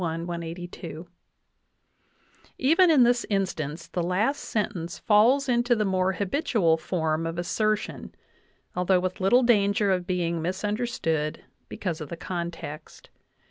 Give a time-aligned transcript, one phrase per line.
[0.01, 1.05] ^Even
[2.89, 8.15] in this in stance the last sentence falls into the more 'habitual form of assertion,
[8.75, 13.11] although with little danger of being misunderstood because of the context.